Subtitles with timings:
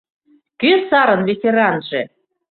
[0.59, 2.01] «Кӧ сарын ветеранже?!